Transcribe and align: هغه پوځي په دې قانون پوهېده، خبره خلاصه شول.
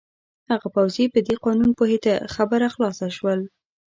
هغه 0.51 0.67
پوځي 0.75 1.05
په 1.13 1.19
دې 1.27 1.35
قانون 1.45 1.71
پوهېده، 1.79 2.15
خبره 2.33 2.67
خلاصه 2.75 3.07
شول. 3.17 3.39